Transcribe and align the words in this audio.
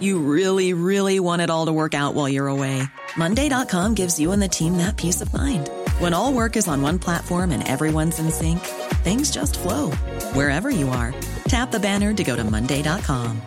You 0.00 0.18
really, 0.18 0.74
really 0.74 1.18
want 1.20 1.42
it 1.42 1.50
all 1.50 1.66
to 1.66 1.72
work 1.72 1.94
out 1.94 2.14
while 2.14 2.28
you're 2.28 2.48
away. 2.48 2.82
Monday.com 3.16 3.94
gives 3.94 4.20
you 4.20 4.32
and 4.32 4.42
the 4.42 4.48
team 4.48 4.76
that 4.76 4.96
peace 4.96 5.20
of 5.20 5.32
mind. 5.32 5.70
When 5.98 6.14
all 6.14 6.32
work 6.32 6.56
is 6.56 6.68
on 6.68 6.82
one 6.82 6.98
platform 6.98 7.50
and 7.50 7.66
everyone's 7.66 8.18
in 8.18 8.30
sync, 8.30 8.60
things 9.02 9.30
just 9.30 9.58
flow 9.58 9.90
wherever 10.34 10.70
you 10.70 10.88
are. 10.90 11.14
Tap 11.48 11.70
the 11.70 11.80
banner 11.80 12.12
to 12.12 12.24
go 12.24 12.36
to 12.36 12.44
Monday.com. 12.44 13.40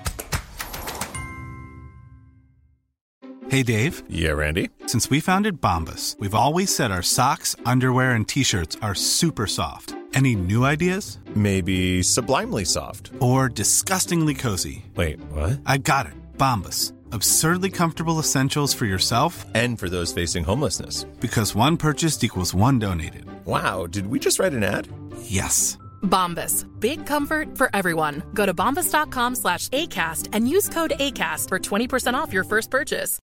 Hey, 3.49 3.63
Dave. 3.63 4.03
Yeah, 4.09 4.31
Randy. 4.31 4.69
Since 4.85 5.09
we 5.09 5.19
founded 5.19 5.59
Bombus, 5.59 6.15
we've 6.19 6.33
always 6.33 6.73
said 6.73 6.89
our 6.89 7.01
socks, 7.01 7.53
underwear, 7.65 8.11
and 8.11 8.25
t 8.25 8.43
shirts 8.43 8.77
are 8.81 8.95
super 8.95 9.45
soft. 9.45 9.93
Any 10.13 10.35
new 10.35 10.63
ideas? 10.63 11.19
Maybe 11.35 12.01
sublimely 12.01 12.63
soft. 12.63 13.11
Or 13.19 13.49
disgustingly 13.49 14.35
cozy. 14.35 14.85
Wait, 14.95 15.19
what? 15.31 15.59
I 15.65 15.77
got 15.77 16.05
it. 16.05 16.13
Bombus. 16.41 16.93
Absurdly 17.11 17.69
comfortable 17.69 18.17
essentials 18.17 18.73
for 18.73 18.85
yourself 18.85 19.45
and 19.53 19.77
for 19.77 19.89
those 19.89 20.11
facing 20.11 20.43
homelessness. 20.43 21.03
Because 21.19 21.53
one 21.53 21.77
purchased 21.77 22.23
equals 22.23 22.51
one 22.51 22.79
donated. 22.79 23.25
Wow, 23.45 23.85
did 23.85 24.07
we 24.07 24.17
just 24.17 24.39
write 24.39 24.53
an 24.53 24.63
ad? 24.63 24.87
Yes. 25.21 25.77
Bombas. 26.01 26.65
Big 26.79 27.05
comfort 27.05 27.55
for 27.55 27.69
everyone. 27.75 28.23
Go 28.33 28.47
to 28.47 28.55
bombas.com 28.55 29.35
slash 29.35 29.69
ACAST 29.69 30.29
and 30.33 30.49
use 30.49 30.67
code 30.67 30.93
ACAST 30.99 31.47
for 31.47 31.59
20% 31.59 32.15
off 32.15 32.33
your 32.33 32.43
first 32.43 32.71
purchase. 32.71 33.19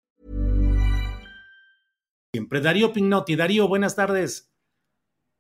Siempre. 2.36 2.60
Darío 2.60 2.92
Pignotti. 2.92 3.38
Darío, 3.38 3.70
buenas 3.70 3.96
tardes. 3.96 4.50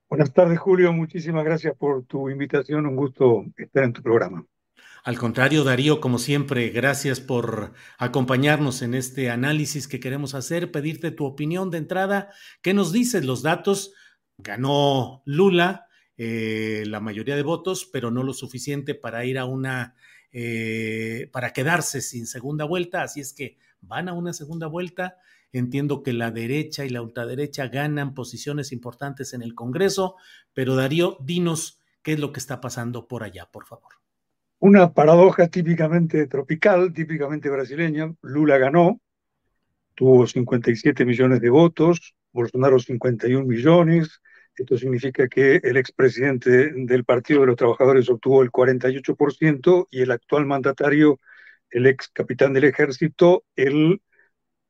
Buenas 0.09 0.31
tardes, 0.31 0.59
Julio. 0.59 0.93
Muchísimas 0.93 1.43
gracias 1.43 1.75
por 1.77 2.05
tu 2.05 2.29
invitación. 2.29 2.85
Un 2.85 2.95
gusto 2.95 3.43
estar 3.57 3.83
en 3.83 3.91
tu 3.91 4.01
programa. 4.01 4.45
Al 5.03 5.19
contrario, 5.19 5.63
Darío, 5.63 6.01
como 6.01 6.17
siempre, 6.17 6.69
gracias 6.69 7.19
por 7.19 7.73
acompañarnos 7.99 8.81
en 8.81 8.95
este 8.95 9.29
análisis 9.29 9.87
que 9.87 9.99
queremos 9.99 10.33
hacer, 10.33 10.71
pedirte 10.71 11.11
tu 11.11 11.25
opinión 11.25 11.69
de 11.69 11.77
entrada. 11.77 12.31
¿Qué 12.63 12.73
nos 12.73 12.91
dices 12.91 13.23
los 13.23 13.43
datos? 13.43 13.93
Ganó 14.37 15.21
Lula 15.25 15.85
eh, 16.17 16.85
la 16.87 17.01
mayoría 17.01 17.35
de 17.35 17.43
votos, 17.43 17.85
pero 17.91 18.09
no 18.09 18.23
lo 18.23 18.33
suficiente 18.33 18.95
para 18.95 19.25
ir 19.25 19.37
a 19.37 19.45
una, 19.45 19.95
eh, 20.31 21.29
para 21.31 21.51
quedarse 21.51 22.01
sin 22.01 22.25
segunda 22.25 22.65
vuelta. 22.65 23.03
Así 23.03 23.19
es 23.19 23.33
que 23.33 23.57
van 23.81 24.09
a 24.09 24.13
una 24.13 24.33
segunda 24.33 24.67
vuelta. 24.67 25.17
Entiendo 25.51 26.03
que 26.03 26.13
la 26.13 26.31
derecha 26.31 26.85
y 26.85 26.89
la 26.89 27.01
ultraderecha 27.01 27.67
ganan 27.67 28.13
posiciones 28.13 28.71
importantes 28.71 29.33
en 29.33 29.41
el 29.41 29.55
Congreso, 29.55 30.15
pero 30.53 30.75
Darío, 30.75 31.17
dinos 31.21 31.81
qué 32.01 32.13
es 32.13 32.19
lo 32.19 32.31
que 32.31 32.39
está 32.39 32.59
pasando 32.59 33.07
por 33.07 33.23
allá, 33.23 33.45
por 33.51 33.65
favor 33.65 34.04
una 34.65 34.91
paradoja 34.93 35.47
típicamente 35.47 36.25
tropical, 36.25 36.91
típicamente 36.91 37.51
brasileña. 37.51 38.11
Lula 38.23 38.57
ganó, 38.57 38.99
tuvo 39.93 40.25
57 40.25 41.05
millones 41.05 41.39
de 41.39 41.51
votos, 41.51 42.15
Bolsonaro 42.31 42.79
51 42.79 43.45
millones. 43.45 44.21
Esto 44.57 44.75
significa 44.75 45.27
que 45.27 45.57
el 45.61 45.77
expresidente 45.77 46.71
del 46.73 47.05
Partido 47.05 47.41
de 47.41 47.45
los 47.45 47.57
Trabajadores 47.57 48.09
obtuvo 48.09 48.41
el 48.41 48.51
48% 48.51 49.87
y 49.91 50.01
el 50.01 50.09
actual 50.09 50.47
mandatario, 50.47 51.19
el 51.69 51.85
ex 51.85 52.07
capitán 52.07 52.53
del 52.53 52.63
ejército, 52.63 53.43
el 53.55 54.01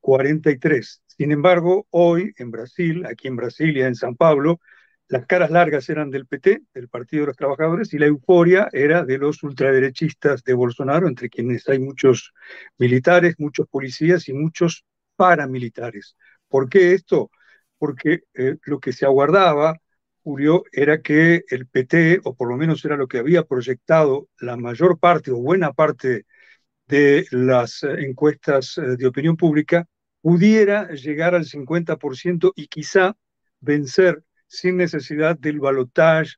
43%. 0.02 1.04
Sin 1.08 1.32
embargo, 1.32 1.88
hoy 1.92 2.34
en 2.36 2.52
Brasil, 2.52 3.06
aquí 3.06 3.30
en 3.30 3.38
Brasilia, 3.38 3.88
en 3.88 3.96
San 3.96 4.18
Pablo, 4.18 4.60
las 5.08 5.26
caras 5.28 5.52
largas 5.52 5.88
eran 5.90 6.10
del 6.10 6.26
PT, 6.26 6.64
del 6.74 6.90
Partido 6.90 7.22
de 7.22 7.28
los 7.28 7.38
Trabajadores, 7.38 7.94
y 7.94 8.00
la 8.00 8.08
euforia 8.08 8.70
era 8.72 9.04
de 9.04 9.18
los 9.18 9.44
ultraderechistas 9.44 10.44
de 10.44 10.54
Bolsonaro, 10.54 11.08
entre 11.08 11.30
quienes 11.30 11.68
hay 11.70 11.80
muchos 11.80 12.34
militares, 12.78 13.36
muchos 13.38 13.68
policías 13.68 14.28
y 14.30 14.34
muchos 14.34 14.84
paramilitares. 15.16 16.16
¿Por 16.48 16.70
qué 16.70 16.94
esto? 16.94 17.30
Porque 17.78 18.24
eh, 18.34 18.58
lo 18.64 18.80
que 18.80 18.94
se 18.94 19.06
aguardaba, 19.06 19.78
Julio, 20.24 20.64
era 20.72 21.02
que 21.02 21.44
el 21.50 21.68
PT, 21.68 22.22
o 22.24 22.34
por 22.36 22.50
lo 22.50 22.58
menos 22.58 22.84
era 22.84 22.98
lo 22.98 23.08
que 23.08 23.20
había 23.20 23.44
proyectado 23.44 24.28
la 24.40 24.58
mayor 24.58 25.00
parte 25.00 25.32
o 25.32 25.38
buena 25.38 25.72
parte 25.74 26.26
de 26.88 27.26
las 27.32 27.84
eh, 27.84 27.90
encuestas 28.00 28.78
eh, 28.78 28.96
de 28.98 29.08
opinión 29.08 29.38
pública, 29.38 29.88
pudiera 30.22 30.90
llegar 30.90 31.36
al 31.36 31.46
50% 31.46 32.54
y 32.56 32.68
quizá 32.68 33.16
vencer 33.60 34.24
sin 34.56 34.78
necesidad 34.78 35.38
del 35.38 35.60
balotaje 35.60 36.32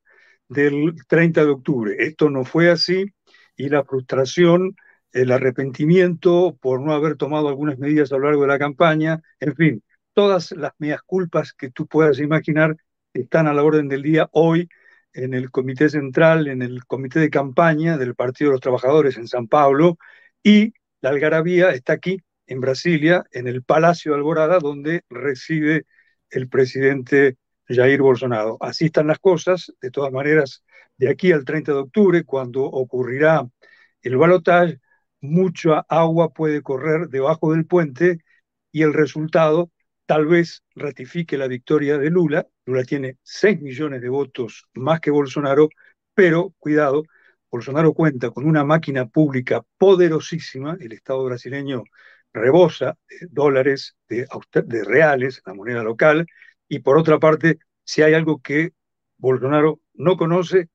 del 0.49 0.95
30 1.07 1.45
de 1.45 1.51
octubre. 1.51 1.95
Esto 1.99 2.29
no 2.29 2.43
fue 2.45 2.69
así 2.69 3.05
y 3.55 3.69
la 3.69 3.83
frustración, 3.83 4.75
el 5.11 5.31
arrepentimiento 5.31 6.57
por 6.61 6.81
no 6.81 6.93
haber 6.93 7.15
tomado 7.15 7.47
algunas 7.49 7.79
medidas 7.79 8.11
a 8.11 8.17
lo 8.17 8.25
largo 8.25 8.43
de 8.43 8.47
la 8.49 8.59
campaña, 8.59 9.21
en 9.39 9.55
fin, 9.55 9.83
todas 10.13 10.51
las 10.51 10.73
medias 10.79 11.01
culpas 11.03 11.53
que 11.53 11.71
tú 11.71 11.87
puedas 11.87 12.19
imaginar 12.19 12.75
están 13.13 13.47
a 13.47 13.53
la 13.53 13.63
orden 13.63 13.87
del 13.87 14.03
día 14.03 14.29
hoy 14.31 14.69
en 15.13 15.33
el 15.33 15.49
Comité 15.49 15.89
Central, 15.89 16.47
en 16.47 16.61
el 16.61 16.85
Comité 16.85 17.19
de 17.19 17.29
Campaña 17.29 17.97
del 17.97 18.15
Partido 18.15 18.51
de 18.51 18.55
los 18.55 18.61
Trabajadores 18.61 19.17
en 19.17 19.27
San 19.27 19.47
Pablo 19.47 19.97
y 20.43 20.73
la 21.01 21.09
algarabía 21.09 21.71
está 21.71 21.93
aquí 21.93 22.21
en 22.45 22.61
Brasilia, 22.61 23.25
en 23.31 23.47
el 23.47 23.63
Palacio 23.63 24.11
de 24.11 24.17
Alborada, 24.17 24.59
donde 24.59 25.01
reside 25.09 25.85
el 26.29 26.47
presidente 26.49 27.37
Jair 27.67 28.01
Bolsonaro. 28.01 28.57
Así 28.61 28.85
están 28.85 29.07
las 29.07 29.19
cosas. 29.19 29.73
De 29.81 29.91
todas 29.91 30.11
maneras, 30.11 30.63
de 30.97 31.09
aquí 31.09 31.31
al 31.31 31.45
30 31.45 31.73
de 31.73 31.79
octubre, 31.79 32.23
cuando 32.23 32.63
ocurrirá 32.63 33.47
el 34.01 34.17
balotaje, 34.17 34.79
mucha 35.21 35.85
agua 35.89 36.29
puede 36.33 36.61
correr 36.61 37.07
debajo 37.09 37.53
del 37.53 37.65
puente 37.65 38.19
y 38.71 38.83
el 38.83 38.93
resultado 38.93 39.71
tal 40.05 40.25
vez 40.25 40.63
ratifique 40.75 41.37
la 41.37 41.47
victoria 41.47 41.97
de 41.97 42.09
Lula. 42.09 42.47
Lula 42.65 42.83
tiene 42.83 43.17
6 43.23 43.61
millones 43.61 44.01
de 44.01 44.09
votos 44.09 44.67
más 44.73 44.99
que 45.01 45.11
Bolsonaro, 45.11 45.69
pero 46.13 46.53
cuidado, 46.59 47.03
Bolsonaro 47.51 47.93
cuenta 47.93 48.31
con 48.31 48.45
una 48.45 48.63
máquina 48.63 49.07
pública 49.07 49.63
poderosísima, 49.77 50.77
el 50.79 50.93
Estado 50.93 51.23
brasileño 51.25 51.83
rebosa 52.33 52.97
de 53.09 53.27
dólares, 53.29 53.95
de, 54.07 54.27
de 54.65 54.83
reales, 54.83 55.41
la 55.45 55.53
moneda 55.53 55.83
local, 55.83 56.25
y 56.69 56.79
por 56.79 56.97
otra 56.97 57.19
parte, 57.19 57.59
si 57.83 58.01
hay 58.01 58.13
algo 58.13 58.41
que 58.41 58.73
Bolsonaro 59.17 59.79
no 59.93 60.17
conoce, 60.17 60.69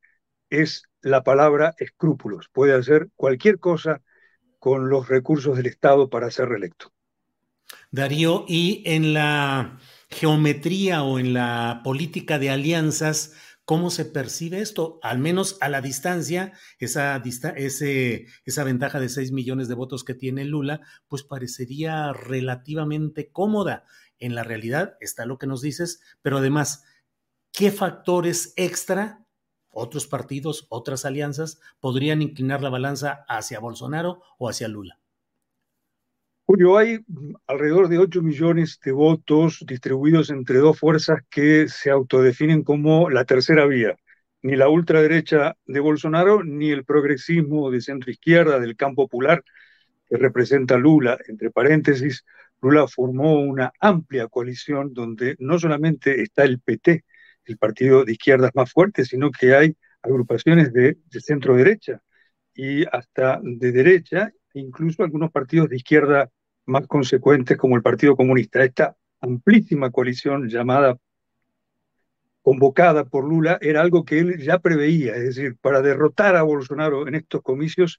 es 0.50 0.84
la 1.00 1.22
palabra 1.22 1.75
escrúpulos. 1.78 2.48
Puede 2.53 2.75
hacer 2.75 3.08
cualquier 3.16 3.58
cosa 3.58 4.03
con 4.58 4.88
los 4.88 5.08
recursos 5.08 5.56
del 5.56 5.66
Estado 5.66 6.08
para 6.08 6.30
ser 6.30 6.48
reelecto. 6.48 6.92
Darío, 7.91 8.44
y 8.48 8.82
en 8.86 9.12
la 9.12 9.78
geometría 10.08 11.03
o 11.03 11.19
en 11.19 11.34
la 11.34 11.80
política 11.84 12.38
de 12.38 12.50
alianzas, 12.50 13.34
¿cómo 13.64 13.91
se 13.91 14.04
percibe 14.04 14.60
esto? 14.60 14.98
Al 15.03 15.19
menos 15.19 15.56
a 15.60 15.69
la 15.69 15.80
distancia, 15.80 16.53
esa, 16.78 17.19
ventaja 18.64 19.00
de 19.00 19.09
6 19.09 19.32
millones 19.32 19.69
de 19.69 19.74
votos 19.74 20.04
que 20.04 20.14
tiene 20.14 20.44
Lula, 20.44 20.80
pues 21.09 21.22
parecería 21.22 22.12
relativamente 22.12 23.30
cómoda 23.30 23.84
en 24.22 24.37
la 24.37 24.44
realidad, 24.44 24.97
está 25.00 25.27
lo 25.27 25.37
que 25.37 25.49
nos 25.49 25.60
dices, 25.60 26.00
pero 26.22 26.38
además, 26.38 26.84
¿qué 27.53 27.72
factores 27.72 28.54
extra, 28.57 29.27
otros 29.69 30.07
partidos, 30.07 30.66
otras 30.71 31.04
alianzas, 31.04 31.60
podrían 31.80 32.22
inclinar 32.22 32.63
la 32.63 32.71
balanza 32.71 33.24
hacia 33.28 33.59
Bolsonaro 33.59 34.22
o 34.39 34.48
hacia 34.48 34.69
Lula? 34.69 35.01
Julio, 36.45 36.77
hay 36.77 37.01
alrededor 37.48 37.89
de 37.89 37.98
8 37.98 38.22
millones 38.22 38.78
de 38.84 38.92
votos 38.92 39.65
distribuidos 39.66 40.30
entre 40.30 40.59
dos 40.59 40.78
fuerzas 40.78 41.21
que 41.28 41.68
se 41.68 41.91
autodefinen 41.91 42.63
como 42.63 43.10
la 43.10 43.25
tercera 43.25 43.66
vía. 43.66 43.97
Ni 44.42 44.54
la 44.57 44.68
ultraderecha 44.68 45.57
de 45.66 45.80
Bolsonaro, 45.80 46.45
ni 46.45 46.71
el 46.71 46.84
progresismo 46.84 47.71
de 47.71 47.80
centro 47.80 48.10
izquierda 48.10 48.60
del 48.60 48.77
campo 48.77 49.09
popular 49.09 49.42
que 50.09 50.16
representa 50.16 50.77
Lula, 50.77 51.18
entre 51.27 51.51
paréntesis, 51.51 52.25
Lula 52.62 52.86
formó 52.86 53.41
una 53.41 53.72
amplia 53.80 54.28
coalición 54.28 54.94
donde 54.94 55.36
no 55.41 55.59
solamente 55.59 56.22
está 56.22 56.44
el 56.44 56.60
PT, 56.60 57.04
el 57.44 57.59
partido 57.59 58.04
de 58.04 58.12
izquierdas 58.12 58.53
más 58.54 58.70
fuerte, 58.72 59.04
sino 59.04 59.30
que 59.32 59.54
hay 59.54 59.76
agrupaciones 60.00 60.72
de, 60.72 60.97
centro 61.20 61.56
derecha 61.56 62.00
y 62.54 62.84
hasta 62.86 63.41
de 63.42 63.72
derecha, 63.72 64.32
incluso 64.54 65.03
algunos 65.03 65.32
partidos 65.32 65.68
de 65.68 65.76
izquierda 65.76 66.30
más 66.66 66.86
consecuentes 66.86 67.56
como 67.56 67.76
el 67.76 67.82
Partido 67.82 68.14
Comunista. 68.14 68.62
Esta 68.62 68.97
amplísima 69.20 69.91
coalición 69.91 70.48
llamada 70.48 70.97
convocada 72.42 73.04
por 73.04 73.24
Lula 73.24 73.58
era 73.60 73.80
algo 73.80 74.04
que 74.04 74.20
él 74.20 74.38
ya 74.38 74.60
preveía, 74.60 75.16
es 75.16 75.34
decir, 75.34 75.56
para 75.60 75.82
derrotar 75.82 76.36
a 76.36 76.42
Bolsonaro 76.42 77.08
en 77.08 77.16
estos 77.16 77.42
comicios 77.42 77.98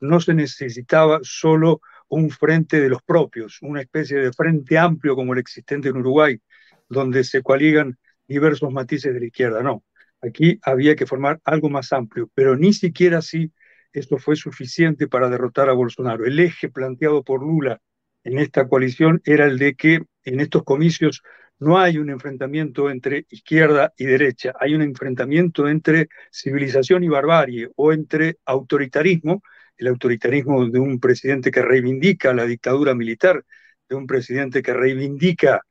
no 0.00 0.20
se 0.20 0.34
necesitaba 0.34 1.20
solo 1.22 1.80
un 2.12 2.28
frente 2.28 2.78
de 2.78 2.90
los 2.90 3.02
propios, 3.02 3.58
una 3.62 3.80
especie 3.80 4.18
de 4.18 4.32
frente 4.34 4.76
amplio 4.76 5.16
como 5.16 5.32
el 5.32 5.38
existente 5.38 5.88
en 5.88 5.96
Uruguay, 5.96 6.38
donde 6.86 7.24
se 7.24 7.42
coaligan 7.42 7.96
diversos 8.28 8.70
matices 8.70 9.14
de 9.14 9.20
la 9.20 9.26
izquierda, 9.26 9.62
no. 9.62 9.82
Aquí 10.20 10.60
había 10.62 10.94
que 10.94 11.06
formar 11.06 11.40
algo 11.42 11.70
más 11.70 11.90
amplio, 11.92 12.30
pero 12.34 12.54
ni 12.54 12.74
siquiera 12.74 13.18
así 13.18 13.50
esto 13.94 14.18
fue 14.18 14.36
suficiente 14.36 15.08
para 15.08 15.30
derrotar 15.30 15.70
a 15.70 15.72
Bolsonaro. 15.72 16.26
El 16.26 16.38
eje 16.38 16.68
planteado 16.68 17.22
por 17.22 17.40
Lula 17.40 17.80
en 18.24 18.38
esta 18.38 18.68
coalición 18.68 19.22
era 19.24 19.46
el 19.46 19.58
de 19.58 19.74
que 19.74 20.02
en 20.24 20.40
estos 20.40 20.64
comicios 20.64 21.22
no 21.58 21.78
hay 21.78 21.96
un 21.96 22.10
enfrentamiento 22.10 22.90
entre 22.90 23.24
izquierda 23.30 23.94
y 23.96 24.04
derecha, 24.04 24.52
hay 24.60 24.74
un 24.74 24.82
enfrentamiento 24.82 25.66
entre 25.66 26.08
civilización 26.30 27.04
y 27.04 27.08
barbarie 27.08 27.70
o 27.74 27.94
entre 27.94 28.36
autoritarismo, 28.44 29.42
el 29.76 29.88
autoritarismo 29.88 30.68
de 30.68 30.78
un 30.78 31.00
presidente 31.00 31.50
que 31.50 31.62
reivindica 31.62 32.32
la 32.32 32.44
dictadura 32.44 32.94
militar, 32.94 33.44
de 33.88 33.96
un 33.96 34.06
presidente 34.06 34.62
que 34.62 34.72
reivindica 34.72 35.62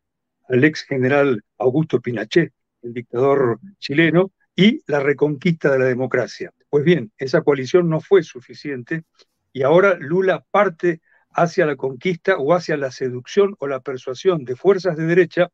al 0.50 0.64
ex 0.64 0.84
general 0.84 1.44
Augusto 1.58 2.02
Pinochet, 2.02 2.54
el 2.82 2.94
dictador 2.94 3.60
chileno, 3.80 4.32
y 4.56 4.84
la 4.88 5.00
reconquista 5.00 5.72
de 5.72 5.80
la 5.80 5.86
democracia. 5.86 6.52
Pues 6.70 6.84
bien, 6.84 7.12
esa 7.18 7.42
coalición 7.42 7.90
no 7.90 8.00
fue 8.00 8.24
suficiente 8.24 9.04
y 9.54 9.64
ahora 9.64 9.96
Lula 9.96 10.46
parte 10.52 11.02
hacia 11.32 11.66
la 11.66 11.76
conquista 11.76 12.38
o 12.38 12.54
hacia 12.54 12.78
la 12.78 12.92
seducción 12.92 13.56
o 13.60 13.68
la 13.68 13.80
persuasión 13.80 14.44
de 14.44 14.56
fuerzas 14.56 14.98
de 14.98 15.06
derecha 15.06 15.50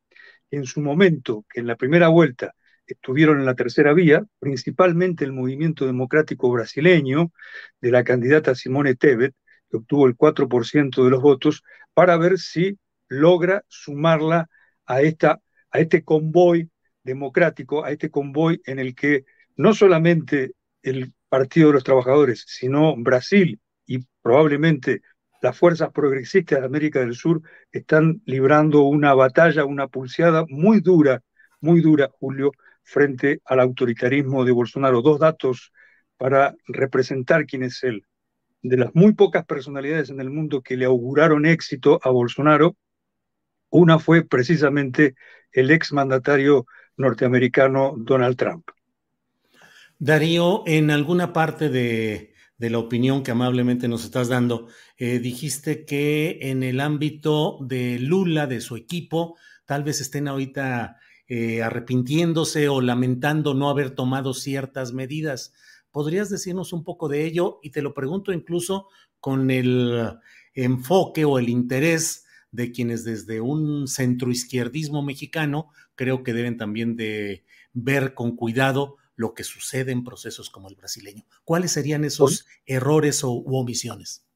en 0.50 0.64
su 0.64 0.80
momento, 0.80 1.44
que 1.48 1.60
en 1.60 1.66
la 1.66 1.76
primera 1.76 2.08
vuelta 2.08 2.54
estuvieron 2.88 3.38
en 3.40 3.46
la 3.46 3.54
tercera 3.54 3.92
vía, 3.92 4.24
principalmente 4.38 5.24
el 5.24 5.32
movimiento 5.32 5.86
democrático 5.86 6.50
brasileño 6.50 7.32
de 7.80 7.90
la 7.90 8.04
candidata 8.04 8.54
Simone 8.54 8.94
Tebet, 8.94 9.34
que 9.70 9.76
obtuvo 9.76 10.06
el 10.06 10.16
4% 10.16 11.04
de 11.04 11.10
los 11.10 11.22
votos, 11.22 11.62
para 11.94 12.16
ver 12.16 12.38
si 12.38 12.78
logra 13.08 13.64
sumarla 13.68 14.48
a, 14.86 15.02
esta, 15.02 15.40
a 15.70 15.78
este 15.78 16.02
convoy 16.02 16.70
democrático, 17.02 17.84
a 17.84 17.90
este 17.90 18.10
convoy 18.10 18.60
en 18.64 18.78
el 18.78 18.94
que 18.94 19.24
no 19.56 19.74
solamente 19.74 20.52
el 20.82 21.12
Partido 21.28 21.68
de 21.68 21.74
los 21.74 21.84
Trabajadores, 21.84 22.44
sino 22.46 22.96
Brasil 22.96 23.60
y 23.86 23.98
probablemente 24.22 25.02
las 25.42 25.56
fuerzas 25.56 25.90
progresistas 25.92 26.60
de 26.60 26.66
América 26.66 27.00
del 27.00 27.14
Sur 27.14 27.42
están 27.70 28.22
librando 28.24 28.82
una 28.82 29.14
batalla, 29.14 29.64
una 29.64 29.88
pulseada 29.88 30.44
muy 30.48 30.80
dura, 30.80 31.22
muy 31.60 31.80
dura, 31.80 32.10
Julio, 32.18 32.52
frente 32.88 33.40
al 33.44 33.60
autoritarismo 33.60 34.44
de 34.44 34.52
Bolsonaro. 34.52 35.02
Dos 35.02 35.20
datos 35.20 35.72
para 36.16 36.54
representar 36.66 37.44
quién 37.44 37.62
es 37.62 37.82
él. 37.84 38.04
De 38.62 38.76
las 38.76 38.94
muy 38.94 39.12
pocas 39.12 39.44
personalidades 39.44 40.10
en 40.10 40.20
el 40.20 40.30
mundo 40.30 40.62
que 40.62 40.76
le 40.76 40.86
auguraron 40.86 41.44
éxito 41.46 42.00
a 42.02 42.10
Bolsonaro, 42.10 42.76
una 43.70 43.98
fue 43.98 44.24
precisamente 44.24 45.14
el 45.52 45.70
ex 45.70 45.92
mandatario 45.92 46.66
norteamericano 46.96 47.94
Donald 47.96 48.36
Trump. 48.36 48.70
Darío, 49.98 50.62
en 50.66 50.90
alguna 50.90 51.32
parte 51.32 51.68
de, 51.68 52.32
la 52.56 52.78
opinión 52.78 53.22
que 53.22 53.32
amablemente 53.32 53.86
nos 53.86 54.04
estás 54.04 54.28
dando, 54.28 54.68
eh, 54.96 55.18
dijiste 55.18 55.84
que 55.84 56.38
en 56.40 56.62
el 56.62 56.80
ámbito 56.80 57.58
de 57.60 57.98
Lula, 57.98 58.46
de 58.46 58.60
su 58.60 58.76
equipo, 58.76 59.36
tal 59.66 59.84
vez 59.84 60.00
estén 60.00 60.26
ahorita 60.26 60.96
eh, 61.28 61.62
arrepintiéndose 61.62 62.68
o 62.68 62.80
lamentando 62.80 63.54
no 63.54 63.70
haber 63.70 63.90
tomado 63.90 64.34
ciertas 64.34 64.92
medidas. 64.92 65.52
¿Podrías 65.90 66.30
decirnos 66.30 66.72
un 66.72 66.84
poco 66.84 67.08
de 67.08 67.24
ello? 67.24 67.60
Y 67.62 67.70
te 67.70 67.82
lo 67.82 67.94
pregunto 67.94 68.32
incluso 68.32 68.88
con 69.20 69.50
el 69.50 70.18
enfoque 70.54 71.24
o 71.24 71.38
el 71.38 71.48
interés 71.48 72.24
de 72.50 72.72
quienes 72.72 73.04
desde 73.04 73.40
un 73.40 73.88
centroizquierdismo 73.88 75.02
mexicano 75.02 75.70
creo 75.94 76.22
que 76.22 76.32
deben 76.32 76.56
también 76.56 76.96
de 76.96 77.44
ver 77.72 78.14
con 78.14 78.36
cuidado 78.36 78.96
lo 79.16 79.34
que 79.34 79.44
sucede 79.44 79.92
en 79.92 80.04
procesos 80.04 80.48
como 80.48 80.68
el 80.68 80.76
brasileño. 80.76 81.26
¿Cuáles 81.44 81.72
serían 81.72 82.04
esos 82.04 82.46
errores 82.66 83.24
o, 83.24 83.32
u 83.32 83.56
omisiones? 83.56 84.27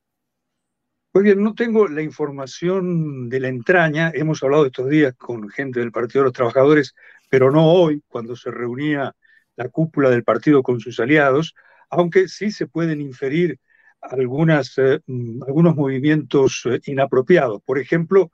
Pues 1.13 1.25
bien, 1.25 1.43
no 1.43 1.55
tengo 1.55 1.89
la 1.89 2.01
información 2.01 3.29
de 3.29 3.39
la 3.41 3.49
entraña. 3.49 4.11
Hemos 4.15 4.43
hablado 4.43 4.65
estos 4.65 4.89
días 4.89 5.15
con 5.15 5.47
gente 5.51 5.81
del 5.81 5.93
Partido 5.93 6.23
de 6.23 6.29
los 6.29 6.33
Trabajadores, 6.33 6.95
pero 7.29 7.51
no 7.51 7.71
hoy, 7.71 8.03
cuando 8.09 8.35
se 8.35 8.51
reunía 8.51 9.15
la 9.57 9.69
cúpula 9.69 10.09
del 10.09 10.25
partido 10.25 10.63
con 10.63 10.81
sus 10.81 10.99
aliados, 11.01 11.55
aunque 11.91 12.29
sí 12.29 12.51
se 12.51 12.67
pueden 12.67 13.03
inferir 13.03 13.59
algunas, 14.01 14.79
eh, 14.79 15.01
mm, 15.07 15.43
algunos 15.47 15.77
movimientos 15.77 16.63
eh, 16.65 16.81
inapropiados. 16.87 17.61
Por 17.63 17.79
ejemplo, 17.79 18.33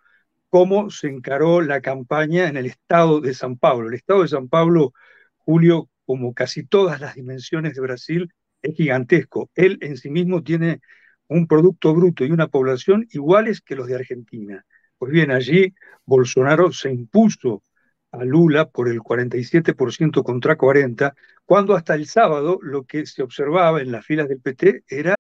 cómo 0.49 0.89
se 0.91 1.09
encaró 1.09 1.61
la 1.63 1.81
campaña 1.81 2.47
en 2.49 2.57
el 2.57 2.67
estado 2.67 3.21
de 3.21 3.35
San 3.35 3.57
Pablo. 3.59 3.89
El 3.89 3.95
estado 3.95 4.23
de 4.23 4.29
San 4.29 4.49
Pablo, 4.49 4.93
Julio, 5.39 5.91
como 6.07 6.33
casi 6.33 6.65
todas 6.65 7.01
las 7.01 7.17
dimensiones 7.17 7.75
de 7.75 7.81
Brasil, 7.81 8.33
es 8.63 8.77
gigantesco. 8.77 9.51
Él 9.57 9.79
en 9.81 9.97
sí 9.97 10.11
mismo 10.11 10.45
tiene 10.45 10.81
un 11.29 11.47
producto 11.47 11.95
bruto 11.95 12.25
y 12.25 12.31
una 12.31 12.49
población 12.49 13.07
iguales 13.11 13.61
que 13.61 13.77
los 13.77 13.87
de 13.87 13.97
Argentina. 13.97 14.65
Pues 14.99 15.13
bien, 15.13 15.31
allí 15.31 15.75
Bolsonaro 16.05 16.73
se 16.73 16.91
impuso 16.93 17.63
a 18.11 18.25
Lula 18.25 18.69
por 18.69 18.89
el 18.89 19.01
47% 19.01 20.23
contra 20.23 20.57
40, 20.57 21.15
cuando 21.45 21.75
hasta 21.75 21.95
el 21.95 22.07
sábado 22.07 22.59
lo 22.63 22.85
que 22.85 23.07
se 23.07 23.23
observaba 23.23 23.81
en 23.81 23.93
las 23.93 24.05
filas 24.05 24.29
del 24.29 24.41
PT 24.41 24.85
era 24.89 25.15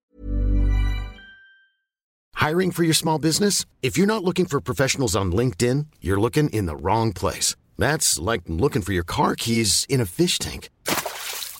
Hiring 2.34 2.70
for 2.70 2.84
your 2.84 2.94
small 2.94 3.18
business? 3.18 3.66
If 3.82 3.98
you're 3.98 4.06
not 4.06 4.22
looking 4.24 4.46
for 4.46 4.60
professionals 4.60 5.16
on 5.16 5.32
LinkedIn, 5.32 5.86
you're 6.00 6.20
looking 6.20 6.48
in 6.50 6.66
the 6.66 6.76
wrong 6.76 7.12
place. 7.12 7.56
That's 7.76 8.18
like 8.18 8.42
looking 8.46 8.80
for 8.80 8.92
your 8.92 9.04
car 9.04 9.34
keys 9.34 9.84
in 9.88 10.00
a 10.00 10.06
fish 10.06 10.38
tank. 10.38 10.70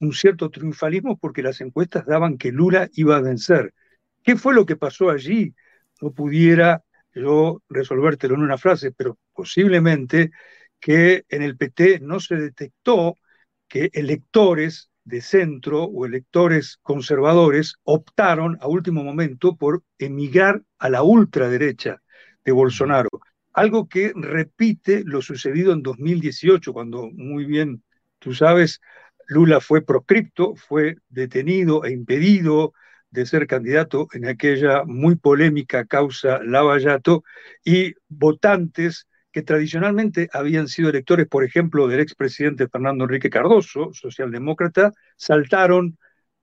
un 0.00 0.12
cierto 0.12 0.50
triunfalismo 0.50 1.16
porque 1.18 1.42
las 1.42 1.60
encuestas 1.60 2.06
daban 2.06 2.38
que 2.38 2.52
Lula 2.52 2.88
iba 2.94 3.16
a 3.16 3.20
vencer. 3.20 3.72
¿Qué 4.22 4.36
fue 4.36 4.54
lo 4.54 4.66
que 4.66 4.76
pasó 4.76 5.10
allí? 5.10 5.54
no 6.00 6.12
pudiera 6.12 6.82
yo 7.14 7.62
resolvértelo 7.68 8.34
en 8.34 8.42
una 8.42 8.58
frase, 8.58 8.92
pero 8.92 9.18
posiblemente 9.32 10.30
que 10.78 11.24
en 11.28 11.42
el 11.42 11.56
PT 11.56 12.00
no 12.00 12.20
se 12.20 12.36
detectó 12.36 13.16
que 13.68 13.90
electores 13.94 14.90
de 15.04 15.22
centro 15.22 15.84
o 15.84 16.04
electores 16.04 16.78
conservadores 16.82 17.76
optaron 17.84 18.58
a 18.60 18.68
último 18.68 19.02
momento 19.02 19.56
por 19.56 19.82
emigrar 19.98 20.62
a 20.78 20.90
la 20.90 21.02
ultraderecha 21.02 22.02
de 22.44 22.52
Bolsonaro. 22.52 23.08
Algo 23.54 23.88
que 23.88 24.12
repite 24.14 25.02
lo 25.04 25.22
sucedido 25.22 25.72
en 25.72 25.82
2018, 25.82 26.72
cuando 26.74 27.08
muy 27.12 27.46
bien 27.46 27.82
tú 28.18 28.34
sabes, 28.34 28.80
Lula 29.26 29.60
fue 29.60 29.82
proscripto, 29.84 30.54
fue 30.54 30.96
detenido 31.08 31.84
e 31.84 31.92
impedido 31.92 32.72
de 33.10 33.26
ser 33.26 33.46
candidato 33.46 34.08
en 34.12 34.26
aquella 34.26 34.84
muy 34.84 35.16
polémica 35.16 35.86
causa 35.86 36.40
Lavallato 36.42 37.24
y 37.64 37.94
votantes 38.08 39.06
que 39.32 39.42
tradicionalmente 39.42 40.28
habían 40.32 40.68
sido 40.68 40.88
electores, 40.88 41.26
por 41.26 41.44
ejemplo, 41.44 41.88
del 41.88 42.00
expresidente 42.00 42.68
Fernando 42.68 43.04
Enrique 43.04 43.30
Cardoso, 43.30 43.90
socialdemócrata, 43.92 44.92
saltaron 45.16 45.98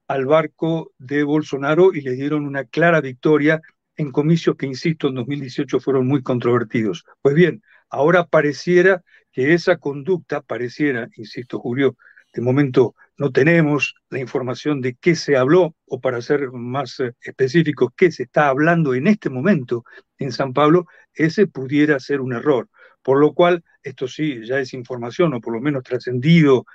al 0.07 0.25
barco 0.25 0.91
de 0.99 1.23
Bolsonaro 1.23 1.93
y 1.93 2.01
le 2.01 2.11
dieron 2.11 2.45
una 2.45 2.65
clara 2.65 3.01
victoria 3.01 3.61
en 3.95 4.11
comicios 4.11 4.55
que, 4.57 4.65
insisto, 4.65 5.07
en 5.07 5.15
2018 5.15 5.79
fueron 5.79 6.07
muy 6.07 6.21
controvertidos. 6.21 7.03
Pues 7.21 7.35
bien, 7.35 7.63
ahora 7.89 8.25
pareciera 8.25 9.03
que 9.31 9.53
esa 9.53 9.77
conducta, 9.77 10.41
pareciera, 10.41 11.07
insisto, 11.15 11.59
Julio, 11.59 11.97
de 12.33 12.41
momento 12.41 12.95
no 13.17 13.31
tenemos 13.31 13.95
la 14.09 14.19
información 14.19 14.81
de 14.81 14.95
qué 14.95 15.15
se 15.15 15.37
habló, 15.37 15.75
o 15.85 16.01
para 16.01 16.21
ser 16.21 16.51
más 16.51 16.99
eh, 16.99 17.13
específicos, 17.21 17.91
qué 17.95 18.11
se 18.11 18.23
está 18.23 18.47
hablando 18.47 18.95
en 18.95 19.07
este 19.07 19.29
momento 19.29 19.85
en 20.17 20.31
San 20.31 20.53
Pablo, 20.53 20.87
ese 21.13 21.47
pudiera 21.47 21.99
ser 21.99 22.21
un 22.21 22.33
error. 22.33 22.69
Por 23.03 23.19
lo 23.19 23.33
cual, 23.33 23.63
esto 23.83 24.07
sí, 24.07 24.45
ya 24.45 24.59
es 24.59 24.73
información, 24.73 25.33
o 25.33 25.41
por 25.41 25.53
lo 25.53 25.61
menos 25.61 25.83
trascendido, 25.83 26.65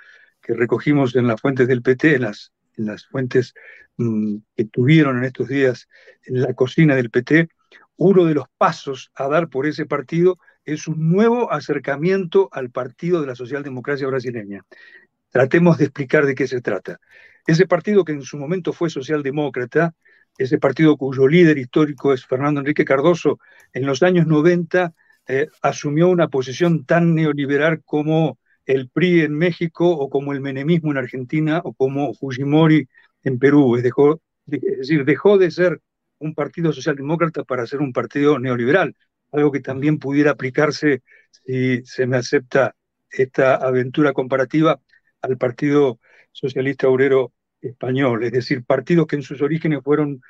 que 0.41 0.53
recogimos 0.53 1.15
en 1.15 1.27
las 1.27 1.41
fuentes 1.41 1.67
del 1.67 1.81
PT, 1.81 2.15
en 2.15 2.21
las, 2.21 2.53
en 2.77 2.85
las 2.85 3.05
fuentes 3.05 3.53
mm, 3.97 4.37
que 4.55 4.65
tuvieron 4.65 5.17
en 5.17 5.25
estos 5.25 5.49
días 5.49 5.89
en 6.23 6.41
la 6.41 6.53
cocina 6.53 6.95
del 6.95 7.09
PT, 7.09 7.49
uno 7.97 8.23
de 8.23 8.33
los 8.33 8.45
pasos 8.57 9.11
a 9.13 9.27
dar 9.27 9.49
por 9.49 9.67
ese 9.67 9.85
partido 9.85 10.39
es 10.63 10.87
un 10.87 11.11
nuevo 11.11 11.51
acercamiento 11.51 12.47
al 12.53 12.69
partido 12.69 13.19
de 13.19 13.27
la 13.27 13.35
socialdemocracia 13.35 14.07
brasileña. 14.07 14.65
Tratemos 15.29 15.77
de 15.77 15.85
explicar 15.85 16.25
de 16.25 16.35
qué 16.35 16.47
se 16.47 16.61
trata. 16.61 16.99
Ese 17.45 17.67
partido 17.67 18.03
que 18.03 18.11
en 18.11 18.21
su 18.21 18.37
momento 18.37 18.73
fue 18.73 18.89
socialdemócrata, 18.89 19.93
ese 20.37 20.57
partido 20.57 20.97
cuyo 20.97 21.27
líder 21.27 21.57
histórico 21.57 22.13
es 22.13 22.25
Fernando 22.25 22.61
Enrique 22.61 22.85
Cardoso, 22.85 23.39
en 23.73 23.85
los 23.85 24.03
años 24.03 24.25
90 24.27 24.93
eh, 25.27 25.47
asumió 25.61 26.09
una 26.09 26.27
posición 26.29 26.85
tan 26.85 27.13
neoliberal 27.13 27.83
como 27.83 28.39
el 28.65 28.89
PRI 28.89 29.21
en 29.21 29.33
México 29.33 29.89
o 29.89 30.09
como 30.09 30.33
el 30.33 30.41
menemismo 30.41 30.91
en 30.91 30.97
Argentina 30.97 31.61
o 31.63 31.73
como 31.73 32.13
Fujimori 32.13 32.87
en 33.23 33.39
Perú. 33.39 33.75
Es, 33.75 33.83
dejó, 33.83 34.21
es 34.47 34.61
decir, 34.77 35.05
dejó 35.05 35.37
de 35.37 35.51
ser 35.51 35.81
un 36.19 36.33
partido 36.33 36.71
socialdemócrata 36.73 37.43
para 37.43 37.65
ser 37.65 37.79
un 37.81 37.93
partido 37.93 38.39
neoliberal, 38.39 38.95
algo 39.31 39.51
que 39.51 39.59
también 39.59 39.99
pudiera 39.99 40.31
aplicarse, 40.31 41.01
si 41.31 41.83
se 41.85 42.05
me 42.05 42.17
acepta 42.17 42.75
esta 43.09 43.55
aventura 43.55 44.13
comparativa, 44.13 44.79
al 45.21 45.37
Partido 45.37 45.99
Socialista 46.31 46.87
Obrero 46.87 47.33
Español, 47.61 48.23
es 48.23 48.31
decir, 48.31 48.63
partidos 48.63 49.07
que 49.07 49.17
en 49.17 49.21
sus 49.21 49.41
orígenes 49.41 49.81
fueron 49.83 50.21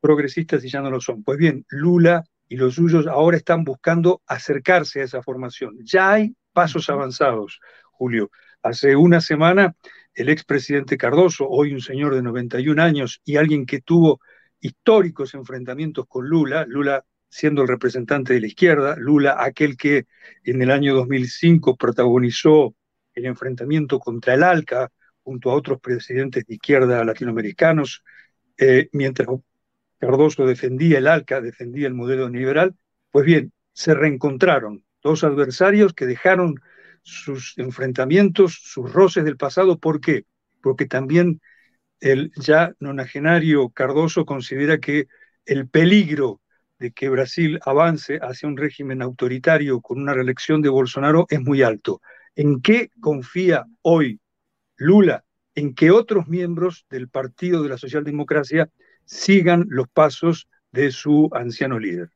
progresistas 0.00 0.64
y 0.64 0.70
ya 0.70 0.80
no 0.80 0.90
lo 0.90 1.00
son. 1.00 1.22
Pues 1.22 1.38
bien, 1.38 1.64
Lula 1.68 2.24
y 2.48 2.56
los 2.56 2.74
suyos 2.74 3.06
ahora 3.06 3.36
están 3.36 3.64
buscando 3.64 4.22
acercarse 4.26 5.00
a 5.00 5.04
esa 5.04 5.22
formación. 5.22 5.76
Ya 5.82 6.12
hay 6.12 6.34
pasos 6.52 6.88
avanzados, 6.88 7.60
Julio. 7.92 8.30
Hace 8.62 8.96
una 8.96 9.20
semana, 9.20 9.74
el 10.14 10.28
expresidente 10.30 10.96
Cardoso, 10.96 11.48
hoy 11.48 11.72
un 11.72 11.80
señor 11.80 12.14
de 12.14 12.22
91 12.22 12.82
años 12.82 13.20
y 13.24 13.36
alguien 13.36 13.66
que 13.66 13.80
tuvo 13.80 14.20
históricos 14.60 15.34
enfrentamientos 15.34 16.06
con 16.08 16.28
Lula, 16.28 16.64
Lula 16.66 17.04
siendo 17.28 17.62
el 17.62 17.68
representante 17.68 18.32
de 18.32 18.40
la 18.40 18.46
izquierda, 18.46 18.96
Lula 18.96 19.36
aquel 19.38 19.76
que 19.76 20.06
en 20.44 20.62
el 20.62 20.70
año 20.70 20.94
2005 20.94 21.76
protagonizó 21.76 22.74
el 23.18 23.26
enfrentamiento 23.26 23.98
contra 23.98 24.34
el 24.34 24.42
ALCA 24.42 24.90
junto 25.22 25.50
a 25.50 25.54
otros 25.54 25.80
presidentes 25.80 26.44
de 26.46 26.54
izquierda 26.54 27.04
latinoamericanos, 27.04 28.02
eh, 28.56 28.88
mientras 28.92 29.28
Cardoso 29.98 30.46
defendía 30.46 30.98
el 30.98 31.06
ALCA, 31.06 31.40
defendía 31.40 31.86
el 31.86 31.94
modelo 31.94 32.28
neoliberal, 32.28 32.74
pues 33.10 33.26
bien, 33.26 33.52
se 33.72 33.94
reencontraron 33.94 34.84
dos 35.02 35.24
adversarios 35.24 35.92
que 35.92 36.06
dejaron 36.06 36.56
sus 37.02 37.56
enfrentamientos, 37.58 38.60
sus 38.62 38.92
roces 38.92 39.24
del 39.24 39.36
pasado. 39.36 39.78
¿Por 39.78 40.00
qué? 40.00 40.24
Porque 40.62 40.86
también 40.86 41.40
el 42.00 42.32
ya 42.36 42.74
nonagenario 42.80 43.70
Cardoso 43.70 44.24
considera 44.24 44.78
que 44.78 45.08
el 45.44 45.68
peligro 45.68 46.40
de 46.78 46.92
que 46.92 47.08
Brasil 47.08 47.58
avance 47.64 48.18
hacia 48.22 48.48
un 48.48 48.56
régimen 48.56 49.02
autoritario 49.02 49.80
con 49.80 50.00
una 50.00 50.14
reelección 50.14 50.62
de 50.62 50.68
Bolsonaro 50.68 51.26
es 51.28 51.40
muy 51.40 51.62
alto. 51.62 52.00
¿En 52.38 52.62
qué 52.62 52.92
confía 53.00 53.66
hoy 53.82 54.20
Lula? 54.76 55.24
En 55.56 55.74
que 55.74 55.90
otros 55.90 56.28
miembros 56.28 56.86
del 56.88 57.08
Partido 57.08 57.64
de 57.64 57.68
la 57.68 57.78
Socialdemocracia 57.78 58.70
sigan 59.04 59.64
los 59.68 59.88
pasos 59.88 60.48
de 60.70 60.92
su 60.92 61.28
anciano 61.32 61.80
líder. 61.80 62.10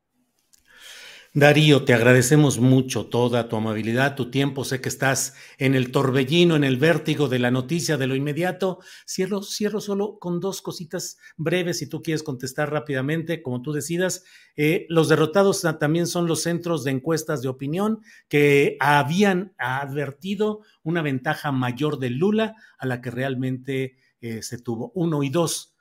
Darío, 1.35 1.83
te 1.83 1.95
agradecemos 1.95 2.59
mucho 2.59 3.07
toda 3.07 3.49
tu 3.49 3.55
amabilidad, 3.55 4.13
tu 4.13 4.29
tiempo. 4.29 4.63
Sé 4.63 4.81
que 4.81 4.89
estás 4.89 5.33
en 5.57 5.73
el 5.73 5.91
torbellino, 5.91 6.55
en 6.55 6.63
el 6.63 6.77
vértigo 6.77 7.27
de 7.27 7.39
la 7.39 7.49
noticia 7.49 7.97
de 7.97 8.05
lo 8.05 8.15
inmediato. 8.15 8.81
Cierro, 9.07 9.41
cierro 9.41 9.81
solo 9.81 10.19
con 10.19 10.39
dos 10.39 10.61
cositas 10.61 11.17
breves, 11.35 11.79
si 11.79 11.89
tú 11.89 12.03
quieres 12.03 12.21
contestar 12.21 12.71
rápidamente, 12.71 13.41
como 13.41 13.63
tú 13.63 13.71
decidas. 13.71 14.23
Eh, 14.55 14.85
los 14.89 15.09
derrotados 15.09 15.65
también 15.79 16.05
son 16.05 16.27
los 16.27 16.43
centros 16.43 16.83
de 16.83 16.91
encuestas 16.91 17.41
de 17.41 17.47
opinión 17.47 18.01
que 18.27 18.77
habían 18.79 19.55
advertido 19.57 20.61
una 20.83 21.01
ventaja 21.01 21.51
mayor 21.51 21.97
de 21.97 22.11
Lula 22.11 22.55
a 22.77 22.85
la 22.85 23.01
que 23.01 23.09
realmente 23.09 23.95
eh, 24.21 24.43
se 24.43 24.59
tuvo. 24.59 24.91
Uno 24.93 25.23
y 25.23 25.31
dos, 25.31 25.75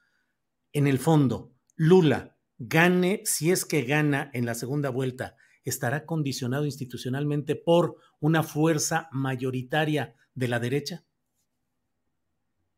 en 0.72 0.86
el 0.86 0.98
fondo, 0.98 1.52
Lula 1.76 2.38
gane, 2.68 3.22
si 3.24 3.50
es 3.50 3.64
que 3.64 3.82
gana 3.82 4.30
en 4.32 4.46
la 4.46 4.54
segunda 4.54 4.90
vuelta, 4.90 5.36
estará 5.64 6.06
condicionado 6.06 6.64
institucionalmente 6.64 7.56
por 7.56 7.96
una 8.20 8.42
fuerza 8.42 9.08
mayoritaria 9.10 10.14
de 10.34 10.48
la 10.48 10.60
derecha? 10.60 11.02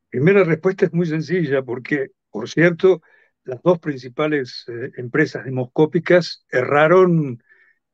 Primera 0.08 0.44
respuesta 0.44 0.86
es 0.86 0.92
muy 0.92 1.06
sencilla, 1.06 1.62
porque, 1.62 2.12
por 2.30 2.48
cierto, 2.48 3.02
las 3.44 3.60
dos 3.62 3.78
principales 3.78 4.64
eh, 4.68 4.92
empresas 4.96 5.44
demoscópicas 5.44 6.46
erraron 6.50 7.42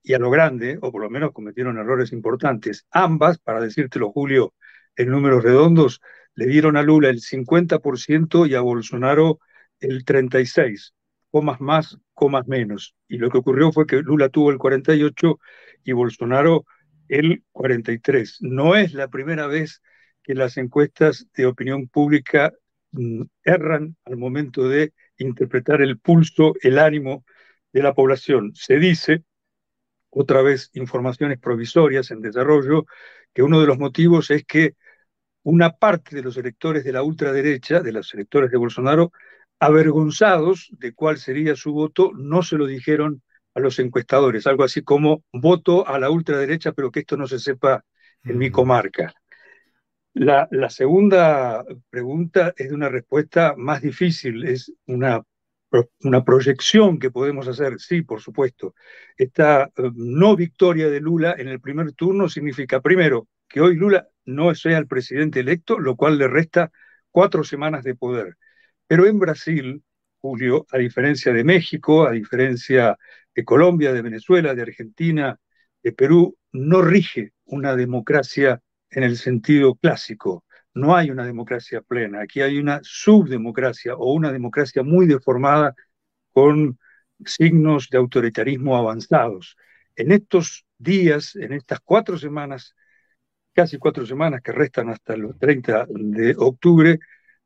y 0.03 0.15
a 0.15 0.19
lo 0.19 0.31
grande, 0.31 0.79
o 0.81 0.93
por 0.93 1.03
lo 1.03 1.11
menos 1.11 1.33
cometieron 1.33 1.77
errores 1.77 2.13
importantes. 2.13 2.87
Ambas, 2.91 3.39
para 3.39 3.61
decírtelo, 3.61 4.13
Julio, 4.13 4.55
en 4.95 5.09
números 5.09 5.43
redondos, 5.43 6.01
le 6.35 6.47
dieron 6.47 6.77
a 6.77 6.83
Lula 6.83 7.11
el 7.11 7.21
50% 7.21 8.49
y 8.49 8.55
a 8.55 8.61
Bolsonaro 8.61 9.41
el 9.81 10.05
36% 10.05 11.00
comas 11.31 11.61
más, 11.61 11.99
comas 12.15 12.47
menos. 12.47 12.95
Y 13.09 13.19
lo 13.19 13.31
que 13.31 13.39
ocurrió 13.39 13.73
fue 13.73 13.87
que 13.87 14.03
Lula 14.03 14.29
tuvo 14.29 14.51
el 14.51 14.59
48 14.59 15.39
y 15.85 15.93
Bolsonaro 15.93 16.65
el 17.09 17.43
43. 17.53 18.39
No 18.41 18.77
es 18.77 18.95
la 18.95 19.09
primera 19.09 19.47
vez 19.47 19.83
que 20.23 20.35
las 20.35 20.57
encuestas 20.57 21.27
de 21.35 21.47
opinión 21.47 21.89
pública 21.89 22.53
mm, 22.93 23.23
erran 23.45 23.97
al 24.05 24.17
momento 24.17 24.69
de 24.69 24.93
interpretar 25.19 25.83
el 25.83 25.99
pulso, 25.99 26.55
el 26.63 26.79
ánimo 26.79 27.25
de 27.73 27.83
la 27.83 27.95
población. 27.95 28.53
Se 28.55 28.79
dice, 28.79 29.25
otra 30.11 30.43
vez 30.43 30.71
informaciones 30.75 31.39
provisorias 31.39 32.11
en 32.11 32.21
desarrollo, 32.21 32.87
que 33.33 33.43
uno 33.43 33.61
de 33.61 33.67
los 33.67 33.79
motivos 33.79 34.31
es 34.31 34.45
que 34.45 34.75
una 35.43 35.77
parte 35.77 36.17
de 36.17 36.23
los 36.23 36.37
electores 36.37 36.85
de 36.85 36.93
la 36.93 37.03
ultraderecha, 37.03 37.81
de 37.81 37.93
los 37.93 38.13
electores 38.15 38.51
de 38.51 38.59
Bolsonaro, 38.59 39.13
avergonzados 39.61 40.69
de 40.73 40.95
cuál 40.95 41.19
sería 41.19 41.55
su 41.55 41.73
voto, 41.73 42.13
no 42.15 42.43
se 42.43 42.57
lo 42.57 42.67
dijeron 42.67 43.23
a 43.55 43.61
los 43.61 43.79
encuestadores, 43.79 44.47
algo 44.47 44.65
así 44.65 44.83
como 44.83 45.23
voto 45.33 45.87
a 45.87 45.99
la 45.99 46.11
ultraderecha, 46.11 46.73
pero 46.73 46.91
que 46.91 47.01
esto 47.01 47.17
no 47.17 47.27
se 47.27 47.39
sepa 47.39 47.85
en 48.25 48.39
mi 48.39 48.51
comarca. 48.51 49.13
La, 50.15 50.49
la, 50.51 50.71
segunda 50.71 51.65
pregunta 51.89 52.53
es 52.57 52.69
de 52.69 52.75
una 52.75 52.89
respuesta 52.89 53.55
más 53.57 53.81
difícil, 53.81 54.45
es 54.45 54.73
una, 54.87 55.23
una 56.03 56.25
proyección 56.25 56.99
que 56.99 57.11
podemos 57.11 57.47
hacer, 57.47 57.79
sí, 57.79 58.03
por 58.03 58.21
supuesto. 58.21 58.75
Esta 59.17 59.65
eh, 59.77 59.91
no 59.95 60.37
victoria 60.37 60.91
de 60.91 61.01
Lula 61.01 61.35
en 61.39 61.49
el 61.49 61.61
primer 61.61 61.93
turno 61.93 62.29
significa, 62.29 62.81
primero, 62.81 63.29
que 63.49 63.61
hoy 63.61 63.77
Lula 63.77 64.09
no 64.25 64.55
sea 64.55 64.79
el 64.79 64.87
presidente 64.87 65.41
electo, 65.41 65.79
lo 65.79 65.97
cual 65.97 66.19
le 66.19 66.29
resta 66.29 66.73
cuatro 67.11 67.45
semanas 67.45 67.85
de 67.85 67.95
poder. 67.95 68.37
Pero 68.91 69.07
en 69.07 69.21
Brasil, 69.21 69.85
Julio, 70.21 70.67
a 70.73 70.79
diferencia 70.79 71.33
de 71.33 71.45
México, 71.45 72.09
a 72.09 72.11
diferencia 72.11 72.99
de 73.33 73.45
Colombia, 73.45 73.93
de 73.93 74.03
Venezuela, 74.03 74.53
de 74.53 74.63
Argentina, 74.63 75.39
de 75.81 75.93
Perú, 75.93 76.37
no 76.51 76.83
rige 76.83 77.33
una 77.45 77.77
democracia 77.77 78.61
en 78.91 79.05
el 79.05 79.17
sentido 79.17 79.77
clásico. 79.77 80.45
No 80.75 80.97
hay 80.97 81.13
una 81.13 81.25
democracia 81.25 81.83
plena. 81.83 82.23
Aquí 82.23 82.41
hay 82.41 82.59
una 82.59 82.81
subdemocracia 82.83 83.95
o 83.95 84.13
una 84.13 84.33
democracia 84.33 84.83
muy 84.83 85.07
deformada 85.07 85.77
con 86.33 86.77
signos 87.25 87.91
de 87.91 87.99
autoritarismo 87.99 88.77
avanzados. 88.77 89.57
En 89.95 90.11
estos 90.11 90.67
días, 90.79 91.37
en 91.37 91.53
estas 91.53 91.79
cuatro 91.79 92.19
semanas, 92.19 92.75
casi 93.53 93.79
cuatro 93.79 94.05
semanas 94.05 94.41
que 94.43 94.51
restan 94.51 94.89
hasta 94.89 95.17
los 95.17 95.39
30 95.39 95.87
de 95.91 96.35
octubre, 96.37 96.99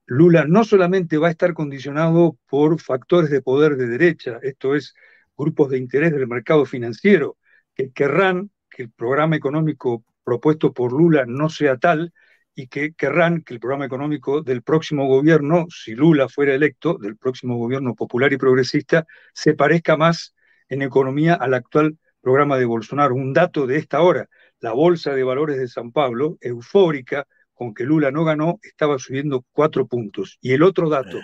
Lula 0.06 0.44
no 0.46 0.64
solamente 0.64 1.18
va 1.18 1.28
a 1.28 1.30
estar 1.30 1.54
condicionado 1.54 2.38
por 2.48 2.80
factores 2.80 3.30
de 3.30 3.42
poder 3.42 3.76
de 3.76 3.88
derecha, 3.88 4.38
esto 4.42 4.74
es, 4.74 4.94
grupos 5.36 5.70
de 5.70 5.78
interés 5.78 6.12
del 6.12 6.26
mercado 6.28 6.66
financiero, 6.66 7.38
que 7.74 7.90
querrán 7.90 8.50
que 8.70 8.82
el 8.82 8.90
programa 8.90 9.36
económico 9.36 10.04
propuesto 10.22 10.72
por 10.72 10.92
Lula 10.92 11.24
no 11.26 11.48
sea 11.48 11.76
tal 11.78 12.12
y 12.54 12.68
que 12.68 12.92
querrán 12.94 13.42
que 13.42 13.54
el 13.54 13.60
programa 13.60 13.86
económico 13.86 14.42
del 14.42 14.62
próximo 14.62 15.06
gobierno, 15.06 15.66
si 15.70 15.94
Lula 15.94 16.28
fuera 16.28 16.54
electo, 16.54 16.98
del 16.98 17.16
próximo 17.16 17.56
gobierno 17.56 17.94
popular 17.94 18.32
y 18.32 18.36
progresista, 18.36 19.06
se 19.32 19.54
parezca 19.54 19.96
más 19.96 20.34
en 20.68 20.82
economía 20.82 21.34
al 21.34 21.54
actual 21.54 21.98
programa 22.20 22.56
de 22.58 22.64
Bolsonaro. 22.64 23.14
Un 23.14 23.32
dato 23.32 23.66
de 23.66 23.76
esta 23.76 24.02
hora, 24.02 24.28
la 24.60 24.72
Bolsa 24.72 25.14
de 25.14 25.24
Valores 25.24 25.58
de 25.58 25.68
San 25.68 25.92
Pablo, 25.92 26.38
eufórica 26.40 27.26
con 27.54 27.74
que 27.74 27.84
Lula 27.84 28.10
no 28.10 28.24
ganó, 28.24 28.58
estaba 28.62 28.98
subiendo 28.98 29.44
cuatro 29.52 29.86
puntos. 29.86 30.38
Y 30.40 30.52
el 30.52 30.62
otro 30.62 30.88
dato, 30.88 31.20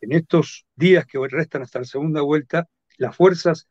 en 0.00 0.12
estos 0.12 0.66
días 0.74 1.06
que 1.06 1.18
restan 1.28 1.62
hasta 1.62 1.80
la 1.80 1.84
segunda 1.84 2.22
vuelta, 2.22 2.68
las 2.96 3.14
fuerzas 3.14 3.68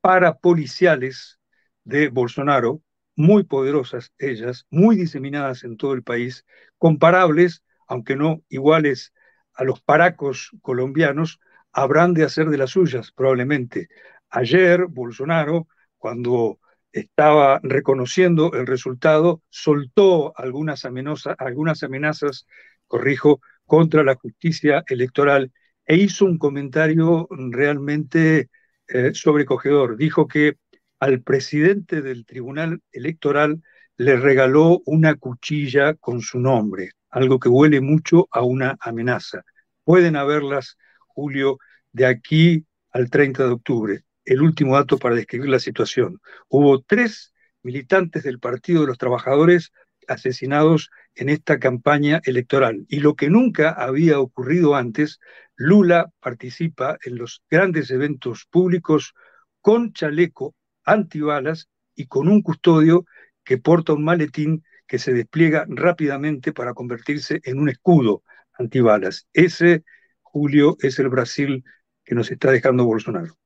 parapoliciales 0.00 1.38
de 1.84 2.08
Bolsonaro 2.08 2.80
muy 3.18 3.42
poderosas 3.42 4.12
ellas, 4.18 4.64
muy 4.70 4.94
diseminadas 4.94 5.64
en 5.64 5.76
todo 5.76 5.92
el 5.92 6.04
país, 6.04 6.46
comparables, 6.78 7.64
aunque 7.88 8.14
no 8.14 8.42
iguales 8.48 9.12
a 9.54 9.64
los 9.64 9.80
paracos 9.80 10.52
colombianos, 10.62 11.40
habrán 11.72 12.14
de 12.14 12.22
hacer 12.22 12.48
de 12.48 12.58
las 12.58 12.70
suyas, 12.70 13.10
probablemente. 13.10 13.88
Ayer, 14.30 14.86
Bolsonaro, 14.86 15.66
cuando 15.96 16.60
estaba 16.92 17.60
reconociendo 17.62 18.52
el 18.52 18.66
resultado, 18.66 19.42
soltó 19.50 20.32
algunas, 20.36 20.84
amenazas, 20.84 21.36
algunas 21.38 21.82
amenazas, 21.82 22.46
corrijo, 22.86 23.40
contra 23.66 24.02
la 24.02 24.14
justicia 24.14 24.82
electoral 24.88 25.52
e 25.86 25.96
hizo 25.96 26.24
un 26.24 26.38
comentario 26.38 27.28
realmente 27.30 28.48
eh, 28.88 29.10
sobrecogedor. 29.14 29.96
Dijo 29.96 30.26
que 30.26 30.56
al 30.98 31.22
presidente 31.22 32.02
del 32.02 32.26
Tribunal 32.26 32.80
Electoral 32.92 33.62
le 33.96 34.16
regaló 34.16 34.80
una 34.86 35.14
cuchilla 35.16 35.94
con 35.94 36.20
su 36.22 36.40
nombre, 36.40 36.92
algo 37.10 37.38
que 37.38 37.48
huele 37.48 37.80
mucho 37.80 38.28
a 38.30 38.42
una 38.42 38.76
amenaza. 38.80 39.44
Pueden 39.84 40.16
haberlas, 40.16 40.76
Julio, 41.06 41.58
de 41.92 42.06
aquí 42.06 42.64
al 42.92 43.10
30 43.10 43.44
de 43.44 43.50
octubre. 43.50 44.02
El 44.28 44.42
último 44.42 44.74
dato 44.74 44.98
para 44.98 45.14
describir 45.14 45.48
la 45.48 45.58
situación. 45.58 46.20
Hubo 46.48 46.82
tres 46.82 47.32
militantes 47.62 48.24
del 48.24 48.38
Partido 48.38 48.82
de 48.82 48.88
los 48.88 48.98
Trabajadores 48.98 49.72
asesinados 50.06 50.90
en 51.14 51.30
esta 51.30 51.58
campaña 51.58 52.20
electoral. 52.24 52.84
Y 52.88 53.00
lo 53.00 53.16
que 53.16 53.30
nunca 53.30 53.70
había 53.70 54.20
ocurrido 54.20 54.76
antes, 54.76 55.18
Lula 55.56 56.12
participa 56.20 56.98
en 57.06 57.16
los 57.16 57.42
grandes 57.48 57.90
eventos 57.90 58.44
públicos 58.50 59.14
con 59.62 59.94
chaleco 59.94 60.54
antibalas 60.84 61.70
y 61.94 62.06
con 62.06 62.28
un 62.28 62.42
custodio 62.42 63.06
que 63.44 63.56
porta 63.56 63.94
un 63.94 64.04
maletín 64.04 64.62
que 64.86 64.98
se 64.98 65.14
despliega 65.14 65.64
rápidamente 65.70 66.52
para 66.52 66.74
convertirse 66.74 67.40
en 67.44 67.60
un 67.60 67.70
escudo 67.70 68.22
antibalas. 68.58 69.26
Ese, 69.32 69.84
Julio, 70.20 70.76
es 70.80 70.98
el 70.98 71.08
Brasil 71.08 71.64
que 72.04 72.14
nos 72.14 72.30
está 72.30 72.50
dejando 72.50 72.84
Bolsonaro. 72.84 73.38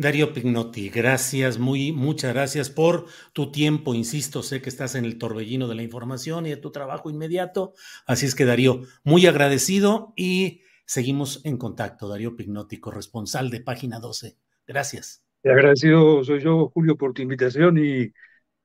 Darío 0.00 0.32
Pignotti, 0.32 0.88
gracias, 0.88 1.58
muy, 1.58 1.92
muchas 1.92 2.32
gracias 2.32 2.70
por 2.70 3.04
tu 3.34 3.52
tiempo. 3.52 3.94
Insisto, 3.94 4.42
sé 4.42 4.62
que 4.62 4.70
estás 4.70 4.94
en 4.94 5.04
el 5.04 5.18
torbellino 5.18 5.68
de 5.68 5.74
la 5.74 5.82
información 5.82 6.46
y 6.46 6.48
de 6.48 6.56
tu 6.56 6.72
trabajo 6.72 7.10
inmediato. 7.10 7.74
Así 8.06 8.24
es 8.24 8.34
que, 8.34 8.46
Darío, 8.46 8.80
muy 9.04 9.26
agradecido 9.26 10.14
y 10.16 10.62
seguimos 10.86 11.42
en 11.44 11.58
contacto. 11.58 12.08
Darío 12.08 12.34
Pignotti, 12.34 12.80
corresponsal 12.80 13.50
de 13.50 13.60
Página 13.60 14.00
12. 14.00 14.38
Gracias. 14.66 15.22
Agradecido 15.44 16.24
soy 16.24 16.40
yo, 16.40 16.70
Julio, 16.72 16.96
por 16.96 17.12
tu 17.12 17.20
invitación 17.20 17.76
y 17.76 18.10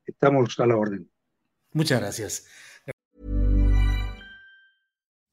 estamos 0.06 0.58
a 0.58 0.66
la 0.66 0.78
orden. 0.78 1.12
Muchas 1.74 2.00
gracias. 2.00 2.48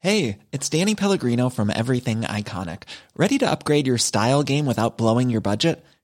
Hey, 0.01 0.39
it's 0.51 0.67
Danny 0.67 0.95
Pellegrino 0.95 1.49
from 1.49 1.69
Everything 1.69 2.23
Iconic. 2.23 2.83
¿Ready 3.15 3.37
to 3.37 3.49
upgrade 3.49 3.87
your 3.87 3.97
style 3.97 4.43
game 4.43 4.65
without 4.65 4.97
blowing 4.97 5.29
your 5.29 5.39
budget? 5.39 5.81